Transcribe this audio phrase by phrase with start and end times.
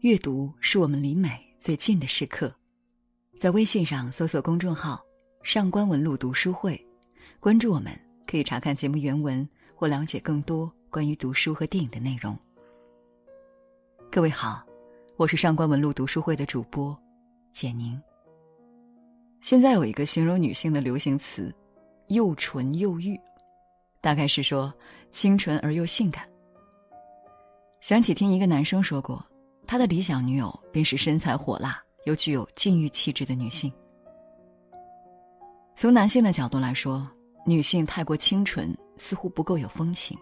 [0.00, 2.54] 阅读是我们离美最近的时刻。
[3.36, 5.04] 在微信上搜索公众号
[5.42, 6.80] “上官文露读书会”，
[7.40, 12.38] 关注我们，可以查看节目原文或了解更多关于读书和电影的内容。
[14.08, 14.64] 各位好，
[15.16, 16.96] 我是上官文露读书会的主播
[17.50, 18.00] 简宁。
[19.40, 21.52] 现在有一个形容女性的流行词
[22.06, 23.18] ，“又纯又欲”，
[24.00, 24.72] 大概是说
[25.10, 26.24] 清纯而又性感。
[27.80, 29.24] 想起听一个男生说过，
[29.68, 33.70] 他的理想女友便是身材火辣又具有禁欲气质的女性。
[35.76, 37.06] 从男性的角度来说，
[37.44, 40.16] 女性太过清纯似乎不够有风情，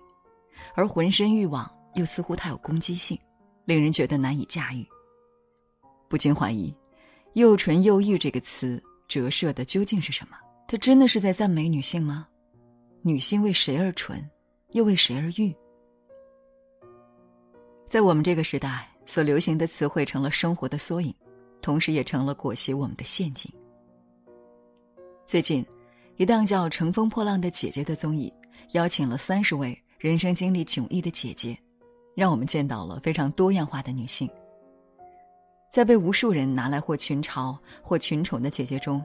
[0.75, 3.17] 而浑身欲望又似乎太有攻击性，
[3.67, 4.85] 令人觉得难以驾驭。
[6.09, 6.77] 不禁怀疑
[7.35, 10.37] ，“又纯又欲”这个词折射的究竟是什么？
[10.67, 12.27] 它真的是在赞美女性吗？
[13.03, 14.29] 女性为谁而纯，
[14.73, 15.55] 又为谁而欲？
[17.89, 21.15] 在我们这个时代，所流行的词汇成了生活的缩影，
[21.63, 23.51] 同时也成了裹挟我们的陷阱。
[25.25, 25.65] 最近，
[26.17, 28.33] 一档叫《乘风破浪的姐姐》的综艺，
[28.73, 31.57] 邀请了三十位人生经历迥异的姐姐，
[32.15, 34.29] 让我们见到了非常多样化的女性。
[35.73, 39.05] 在被无数人拿来或群嘲或群宠的姐姐中，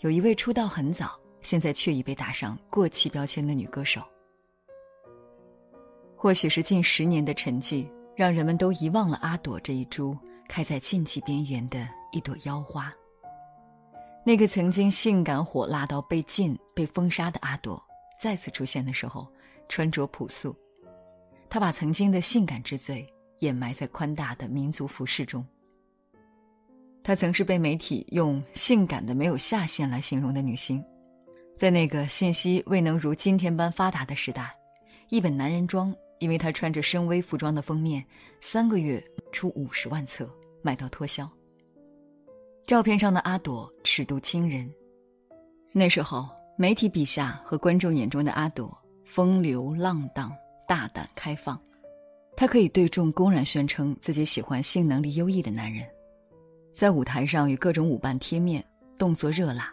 [0.00, 4.02] 有一位出道很早，现在却已被打上过气标签的女歌手。
[6.16, 7.86] 或许是近十年的沉寂。
[8.16, 10.16] 让人们都遗忘了阿朵这一株
[10.48, 12.92] 开在禁忌边缘的一朵妖花。
[14.24, 17.80] 那个曾经性感火辣到被禁、被封杀的阿朵，
[18.20, 19.28] 再次出现的时候，
[19.68, 20.56] 穿着朴素。
[21.48, 23.06] 她把曾经的性感之最
[23.40, 25.46] 掩埋在宽大的民族服饰中。
[27.04, 30.82] 她曾是被媒体用“性感的没有下限”来形容的女星。
[31.56, 34.52] 在那个信息未能如今天般发达的时代，
[35.10, 35.94] 一本男人装。
[36.18, 38.04] 因为她穿着深 V 服装的封面，
[38.40, 40.30] 三个月出五十万册，
[40.62, 41.30] 卖到脱销。
[42.66, 44.68] 照片上的阿朵尺度惊人。
[45.72, 50.32] 那时候，媒体笔下和观众眼中的阿朵风流浪荡、
[50.66, 51.60] 大胆开放，
[52.34, 55.86] 她可以对众公然宣称自己喜欢性能力优异的男人，
[56.74, 58.64] 在舞台上与各种舞伴贴面，
[58.98, 59.72] 动作热辣。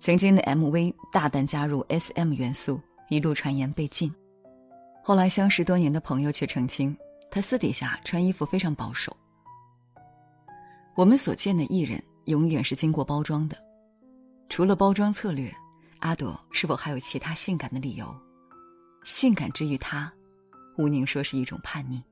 [0.00, 4.12] 曾经的 MV 大胆加入 SM 元素，一路传言被禁。
[5.02, 6.96] 后来相识多年的朋友却澄清，
[7.30, 9.16] 他私底下穿衣服非常保守。
[10.94, 13.56] 我们所见的艺人永远是经过包装的，
[14.48, 15.52] 除了包装策略，
[16.00, 18.14] 阿朵是否还有其他性感的理由？
[19.04, 20.12] 性感之于他，
[20.76, 22.02] 吴宁说是一种叛逆。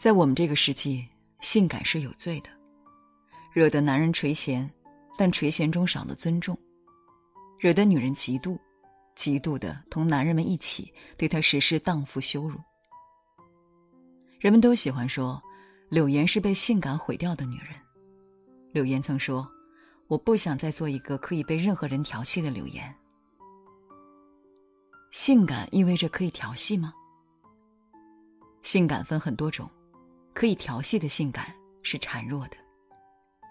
[0.00, 1.06] 在我们这个世纪，
[1.40, 2.50] 性感是有罪的，
[3.52, 4.68] 惹得男人垂涎，
[5.16, 6.58] 但垂涎中少了尊重，
[7.60, 8.58] 惹得女人嫉妒。
[9.14, 12.58] 极度的同男人们一起对她实施荡妇羞辱。
[14.40, 15.40] 人们都喜欢说，
[15.88, 17.68] 柳岩是被性感毁掉的女人。
[18.72, 19.48] 柳岩曾说
[20.08, 22.92] ：“我不想再做一个可以被任何人调戏的柳岩。”
[25.12, 26.92] 性感意味着可以调戏吗？
[28.62, 29.68] 性感分很多种，
[30.32, 32.56] 可以调戏的性感是孱弱的，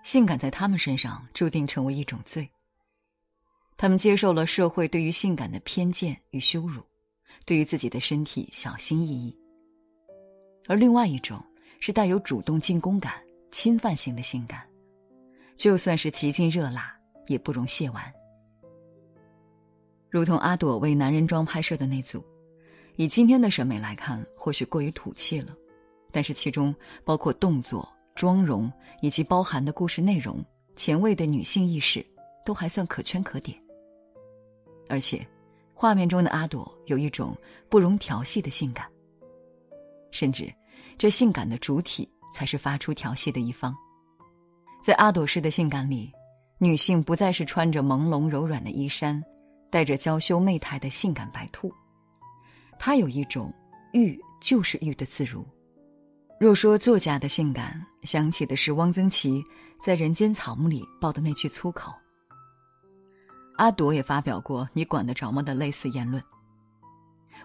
[0.03, 2.49] 性感在他们身上注定成为一种罪。
[3.77, 6.81] 他们接受了社会对于性感的偏见与羞辱，
[7.45, 9.35] 对于自己的身体小心翼翼。
[10.67, 11.43] 而另外一种
[11.79, 13.13] 是带有主动进攻感、
[13.49, 14.61] 侵犯性的性感，
[15.57, 16.95] 就算是极尽热辣，
[17.27, 18.13] 也不容亵玩。
[20.09, 22.23] 如同阿朵为男人装拍摄的那组，
[22.97, 25.55] 以今天的审美来看，或许过于土气了，
[26.11, 28.71] 但是其中包括动作、妆容
[29.01, 30.43] 以及包含的故事内容、
[30.75, 32.05] 前卫的女性意识，
[32.45, 33.57] 都还算可圈可点。
[34.89, 35.25] 而且，
[35.73, 37.35] 画面中的阿朵有一种
[37.69, 38.85] 不容调戏的性感。
[40.11, 40.53] 甚至，
[40.97, 43.75] 这性感的主体才是发出调戏的一方。
[44.83, 46.11] 在阿朵式的性感里，
[46.57, 49.23] 女性不再是穿着朦胧柔软的衣衫，
[49.69, 51.71] 带着娇羞媚态的性感白兔，
[52.77, 53.53] 她有一种
[53.93, 55.45] 欲就是欲的自如。
[56.39, 59.43] 若说作家的性感，想起的是汪曾祺
[59.83, 61.93] 在《人间草木》里爆的那句粗口。
[63.61, 66.21] 阿朵也发表过“你管得着吗”的类似言论。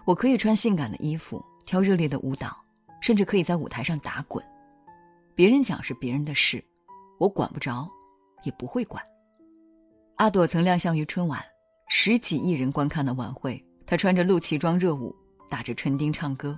[0.03, 2.59] 我可以穿性感的衣服，跳热烈的舞蹈，
[2.99, 4.43] 甚至可以在舞台上打滚。
[5.35, 6.63] 别人讲是别人的事，
[7.19, 7.87] 我管不着，
[8.41, 9.03] 也不会管。
[10.15, 11.39] 阿朵曾亮相于春晚，
[11.87, 15.15] 十几亿人观看的晚会，她穿着露脐装热舞，
[15.47, 16.57] 打着唇钉唱歌，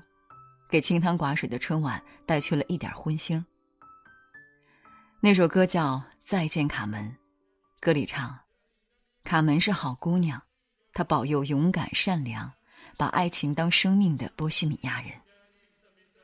[0.69, 3.44] 给清汤寡水的春晚带去了一点荤腥。
[5.19, 7.03] 那首歌叫《再见卡门》，
[7.81, 8.39] 歌里唱。
[9.30, 10.42] 卡门是好姑娘，
[10.92, 12.52] 她保佑勇敢善良，
[12.98, 15.12] 把爱情当生命的波西米亚人。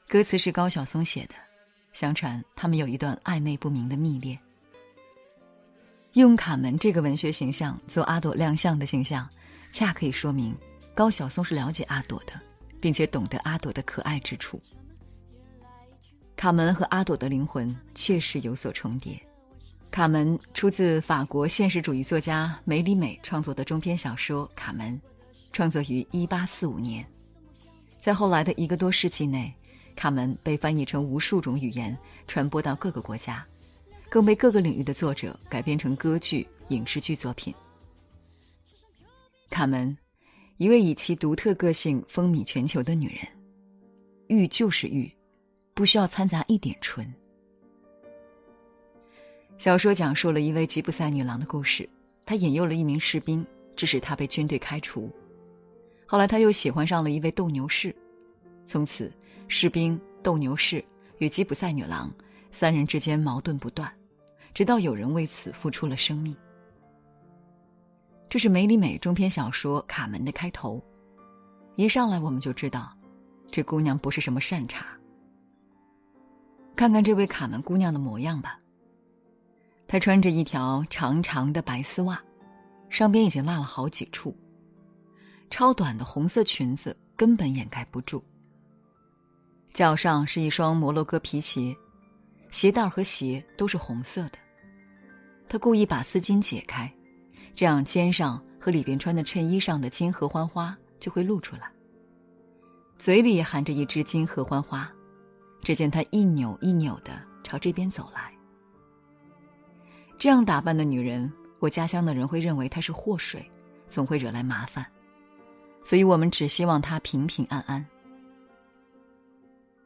[0.08, 1.36] 歌词是高晓松写的，
[1.94, 4.36] 相传他们有一段暧昧不明的蜜恋。
[6.14, 9.30] 用卡门这个文学形象做阿朵亮相的形象，
[9.72, 10.58] 恰可以说明
[10.96, 12.34] 高晓松是了解阿朵的，
[12.82, 14.60] 并且懂得阿朵的可爱之处。
[16.36, 19.24] 卡门和阿朵的灵魂确实有所重叠。
[19.96, 24.94] 卡门出自法国现实主义作家梅里美创作的中篇小说《卡门》，
[25.54, 27.06] 创作于1845年。
[27.98, 29.50] 在后来的一个多世纪内，
[29.96, 31.98] 《卡门》被翻译成无数种语言，
[32.28, 33.42] 传播到各个国家，
[34.10, 37.56] 更被各个领域的作者改编成歌剧、影视剧作品。
[39.50, 39.98] 卡门，
[40.58, 43.26] 一位以其独特个性风靡全球的女人，
[44.28, 45.10] 玉就是玉，
[45.74, 47.10] 不需要掺杂一点纯。
[49.58, 51.88] 小说讲述了一位吉普赛女郎的故事。
[52.26, 55.12] 她引诱了一名士兵，致使他被军队开除。
[56.08, 57.96] 后来，他又喜欢上了一位斗牛士。
[58.66, 59.12] 从此，
[59.48, 60.84] 士兵、斗牛士
[61.20, 62.12] 与吉普赛女郎
[62.52, 63.92] 三人之间矛盾不断，
[64.54, 66.36] 直到有人为此付出了生命。
[68.28, 70.84] 这是梅里美中篇小说《卡门》的开头。
[71.76, 72.92] 一上来，我们就知道，
[73.52, 74.86] 这姑娘不是什么善茬。
[76.76, 78.60] 看看这位卡门姑娘的模样吧。
[79.88, 82.22] 她穿着一条长长的白丝袜，
[82.90, 84.36] 上边已经落了好几处。
[85.50, 88.24] 超短的红色裙子根本掩盖不住。
[89.74, 91.76] 脚上是一双摩洛哥皮鞋，
[92.50, 94.38] 鞋带和鞋都是红色的。
[95.48, 96.92] 她故意把丝巾解开，
[97.54, 101.72] 这样肩上和里边穿的衬衣上的金合欢花就会露出来。
[102.98, 104.92] 嘴里含着一只金合欢花。
[105.62, 108.32] 只见她一扭一扭的朝这边走来。
[110.18, 113.46] 这样打扮的女人，我家乡的人会认为她是祸水，
[113.90, 114.86] 总会惹来麻烦，
[115.84, 117.86] 所以我们只希望她平平安安。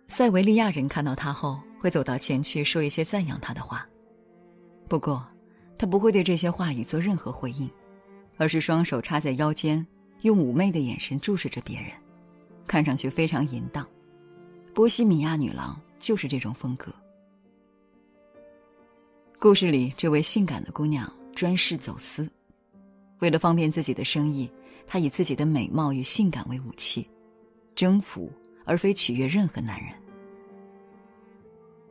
[0.08, 3.88] 塞维利亚人看到她后，会走到前去说一些赞扬她的话，
[4.88, 5.26] 不过，
[5.78, 7.70] 她不会对这些话语做任何回应，
[8.38, 9.86] 而是双手插在腰间，
[10.22, 11.92] 用妩媚的眼神注视着别人，
[12.68, 13.86] 看上去非常淫荡。
[14.74, 16.94] 波西米亚女郎就是这种风格。
[19.42, 22.30] 故事里，这位性感的姑娘专事走私，
[23.20, 24.52] 为了方便自己的生意，
[24.86, 27.10] 她以自己的美貌与性感为武器，
[27.74, 28.30] 征服
[28.66, 29.94] 而非取悦任何男人。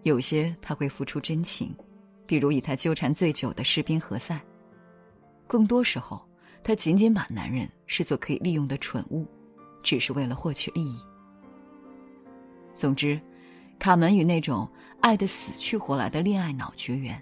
[0.03, 1.75] 有些她会付出真情，
[2.27, 4.37] 比如与她纠缠最久的士兵何塞；
[5.47, 6.23] 更多时候，
[6.63, 9.27] 她仅仅把男人视作可以利用的蠢物，
[9.83, 11.01] 只是为了获取利益。
[12.77, 13.19] 总之，
[13.79, 14.71] 卡门与那种
[15.01, 17.19] 爱得死去活来的恋爱脑绝缘。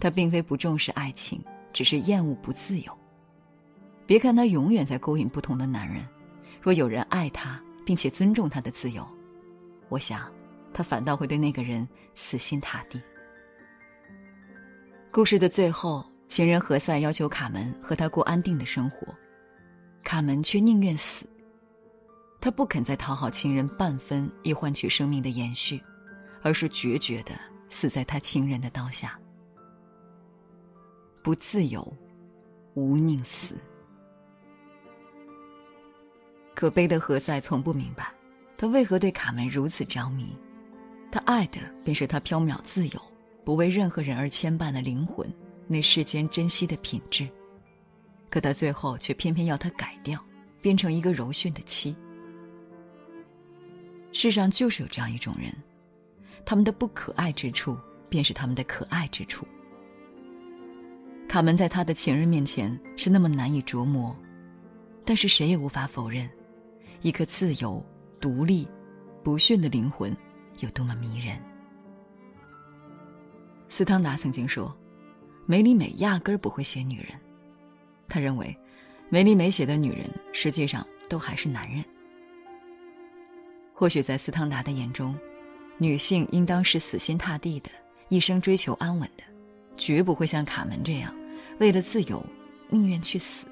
[0.00, 1.42] 他并非不重视爱情，
[1.72, 2.98] 只是厌恶不自由。
[4.06, 6.06] 别看他永远在勾引不同的男人，
[6.60, 9.06] 若有人爱他并且尊重他的自由，
[9.88, 10.30] 我想，
[10.72, 13.00] 他反倒会对那个人死心塌地。
[15.10, 19.06] 故事的最后，情人何塞要求卡门和他过安定的生活，
[20.02, 21.24] 卡门却宁愿死。
[22.40, 25.82] 他不肯再讨好情人半分，以换取生命的延续，
[26.42, 27.32] 而是决绝的
[27.70, 29.18] 死在他情人的刀下。
[31.24, 31.90] 不自由，
[32.74, 33.54] 无宁死。
[36.54, 38.12] 可悲的何塞从不明白，
[38.58, 40.36] 他为何对卡门如此着迷。
[41.10, 43.00] 他爱的便是他飘渺自由、
[43.42, 45.26] 不为任何人而牵绊的灵魂，
[45.66, 47.26] 那世间珍惜的品质。
[48.28, 50.22] 可他最后却偏偏要他改掉，
[50.60, 51.96] 变成一个柔顺的妻。
[54.12, 55.50] 世上就是有这样一种人，
[56.44, 57.78] 他们的不可爱之处，
[58.10, 59.46] 便是他们的可爱之处。
[61.28, 64.16] 卡门在他的情人面前是那么难以琢磨，
[65.04, 66.28] 但是谁也无法否认，
[67.02, 67.84] 一颗自由、
[68.20, 68.68] 独立、
[69.22, 70.16] 不驯的灵魂
[70.60, 71.36] 有多么迷人。
[73.68, 74.72] 斯汤达曾经说
[75.46, 77.08] ：“梅里美压根儿不会写女人。”
[78.08, 78.56] 他认为，
[79.08, 81.84] 梅里美写的女人实际上都还是男人。
[83.72, 85.18] 或许在斯汤达的眼中，
[85.78, 87.70] 女性应当是死心塌地的，
[88.08, 89.24] 一生追求安稳的，
[89.76, 91.14] 绝不会像卡门这样。
[91.60, 92.24] 为了自由，
[92.68, 93.46] 宁愿去死。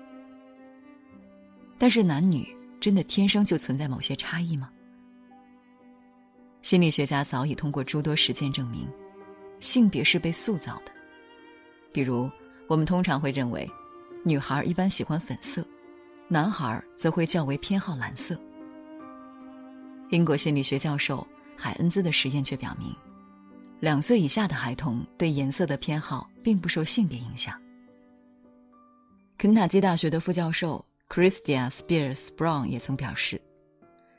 [1.79, 2.47] 但是男女
[2.81, 4.71] 真的天生就存在某些差异吗？
[6.63, 8.89] 心理学家早已通过诸多实践证明，
[9.59, 10.93] 性别是被塑造的。
[11.93, 12.31] 比如，
[12.69, 13.69] 我们通常会认为，
[14.25, 15.67] 女孩一般喜欢粉色，
[16.29, 18.39] 男孩则会较为偏好蓝色。
[20.11, 21.27] 英国心理学教授
[21.57, 22.95] 海恩兹的实验却表明，
[23.83, 27.61] 两岁以下的孩童对颜色的偏好并不受性别影响。
[29.37, 33.43] 肯塔基大学的副教授 Christia Spears Brown 也曾表示，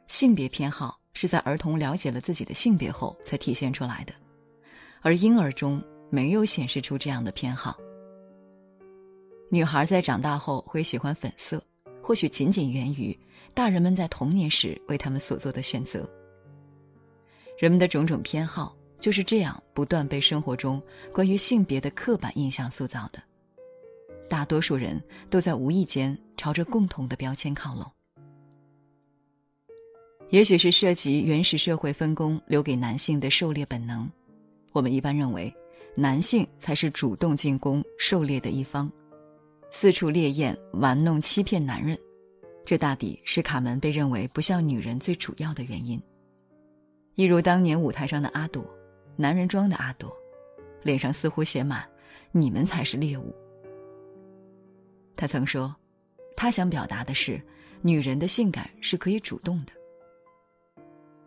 [0.06, 4.14] 性别偏好是在儿童了解了自己的性别后才体现出来的，
[5.00, 7.78] 而婴儿中没有显示出这样的偏好。
[9.50, 11.64] 女孩在长大后会喜欢粉色，
[12.02, 13.18] 或许仅仅源于
[13.54, 16.06] 大人们在童年时为他们所做的选择。
[17.58, 20.82] 人们的种种偏好就是这样不断被生活中
[21.12, 23.22] 关于性别的刻板印象塑造的。
[24.30, 24.98] 大多数人
[25.30, 27.84] 都在无意间朝着共同的标签靠拢。
[30.30, 34.10] 也许是涉及原始社会分工留给男性的狩猎本能，
[34.72, 35.54] 我们一般认为，
[35.96, 38.90] 男性才是主动进攻狩猎的一方，
[39.70, 42.00] 四处猎艳玩弄欺骗男人，
[42.64, 46.02] 这大抵是卡门被认为不像女人最主要的原因。
[47.16, 48.66] 一如当年舞台上的阿朵，
[49.16, 50.16] 男人装的阿朵，
[50.82, 51.88] 脸上似乎写满
[52.32, 53.34] “你们才是猎物”。
[55.16, 55.74] 他曾说，
[56.36, 57.42] 他想表达的是，
[57.82, 59.74] 女人的性感是可以主动的。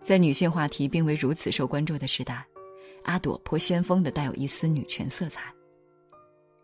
[0.03, 2.45] 在女性话题并未如此受关注的时代，
[3.05, 5.53] 阿朵颇先锋的带有一丝女权色彩。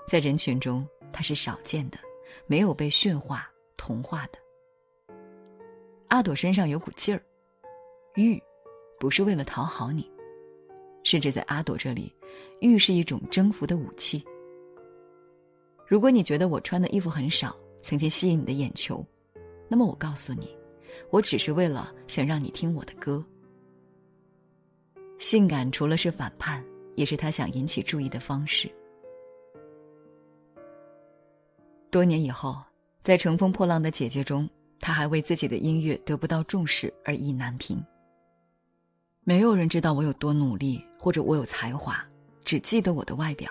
[0.09, 1.99] 在人群中，她是少见的，
[2.47, 5.15] 没有被驯化、同化的。
[6.09, 7.23] 阿朵身上有股劲儿，
[8.17, 8.39] 欲，
[9.01, 10.12] 不是为了讨好你，
[11.03, 12.13] 甚至在阿朵这里，
[12.61, 14.25] 欲是一种征服的武器。
[15.87, 19.05] 如果你觉得我穿的衣服很少，曾经吸引你的眼球，
[19.69, 20.57] 那么我告诉你，
[21.11, 23.25] 我只是为了想让你听我的歌。
[25.19, 26.65] 性感除了是反叛，
[26.97, 28.71] 也是他想引起注意的方式。
[31.91, 32.57] 多年以后，
[33.03, 34.49] 在《乘风破浪的姐姐》中，
[34.81, 37.85] 他还为自己的音乐得不到重视而意难平。
[39.25, 42.05] 没有人知道我有多努力，或者我有才华，
[42.45, 43.51] 只记得我的外表。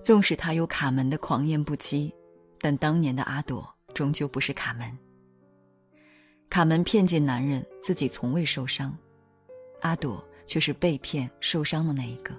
[0.00, 2.12] 纵使他有卡门的狂言不羁，
[2.60, 4.96] 但当年的阿朵终究不是卡门。
[6.48, 8.96] 卡门骗进男人，自己从未受伤。
[9.80, 12.32] 阿朵却是被骗受伤的那一个。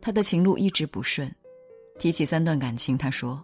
[0.00, 1.32] 他的情路一直不顺，
[1.98, 3.42] 提起三段感情，他说：“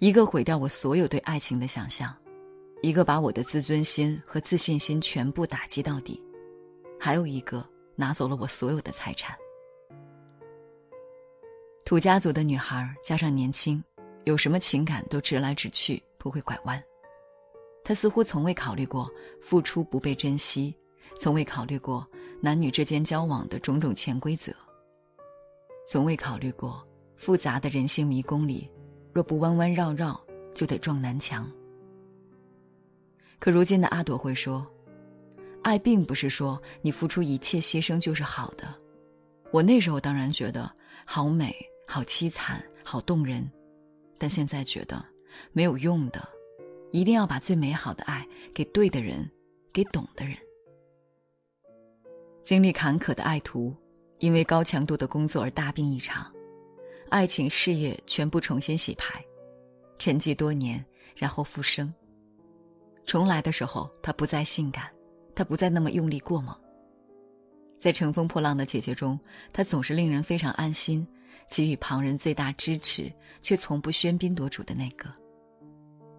[0.00, 2.14] 一个毁掉我所有对爱情的想象，
[2.84, 6.22] 一个把我的自尊心和自信心全部打击到底，
[7.00, 9.34] 还有一个拿走了我所有的财产。”
[11.82, 13.82] 土家族的女孩加上年轻，
[14.24, 16.82] 有什么情感都直来直去，不会拐弯。
[17.82, 19.10] 她似乎从未考虑过
[19.40, 20.76] 付出不被珍惜。
[21.18, 22.06] 从未考虑过
[22.38, 24.52] 男女之间交往的种种潜规则。
[25.88, 26.86] 从未考虑过
[27.16, 28.70] 复杂的人性迷宫里，
[29.10, 30.20] 若不弯弯绕绕，
[30.54, 31.50] 就得撞南墙。
[33.38, 34.66] 可如今的阿朵会说
[35.62, 38.66] ：“爱并不是说你付出一切牺牲就是好的。”
[39.52, 40.70] 我那时候当然觉得
[41.04, 41.54] 好美、
[41.86, 43.48] 好凄惨、好动人，
[44.18, 45.04] 但现在觉得
[45.52, 46.26] 没有用的，
[46.90, 49.30] 一定要把最美好的爱给对的人，
[49.72, 50.36] 给懂的人。
[52.42, 53.74] 经历坎坷的爱徒，
[54.18, 56.32] 因为高强度的工作而大病一场，
[57.10, 59.24] 爱情事业全部重新洗牌，
[59.98, 60.84] 沉寂多年，
[61.16, 61.92] 然后复生。
[63.06, 64.90] 重来的时候，他不再性感，
[65.34, 66.54] 他不再那么用力过猛。
[67.78, 69.18] 在乘风破浪的姐姐中，
[69.52, 71.06] 他总是令人非常安心，
[71.50, 75.10] 给予旁人最大支持，却从不喧宾夺主的那个。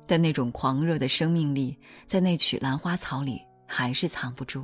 [0.06, 1.76] 但那种狂热的生命力，
[2.06, 4.64] 在那曲兰花草里还是藏不住。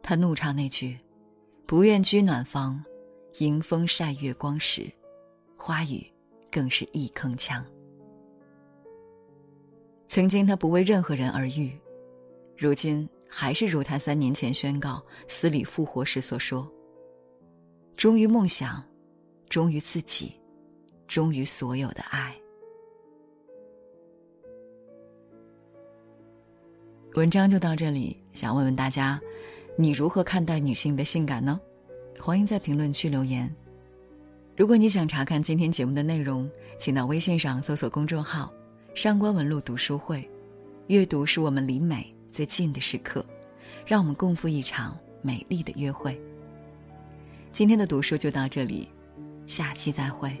[0.00, 0.96] 他怒唱那句
[1.66, 2.80] ：“不愿居暖房，
[3.38, 4.88] 迎风晒月光时，
[5.56, 6.06] 花语
[6.48, 7.60] 更是一铿锵。”
[10.08, 11.70] 曾经他不为任何人而遇，
[12.56, 16.70] 如今还是如他三年前宣告死里复活时所说
[17.96, 18.82] ：“忠于梦想，
[19.48, 20.32] 忠于自己，
[21.06, 22.34] 忠于所有的爱。”
[27.14, 29.20] 文章就到这里，想问问大家。
[29.78, 31.60] 你如何看待女性的性感呢？
[32.18, 33.54] 欢迎在评论区留言。
[34.56, 38.50] 如果你想查看今天节目的内容，请到微信上搜索公众号
[38.96, 40.26] “上官文露读书会”。
[40.88, 43.24] 阅读是我们离美最近的时刻，
[43.84, 46.18] 让我们共赴一场美丽的约会。
[47.52, 48.88] 今天的读书就到这里，
[49.46, 50.34] 下期再会。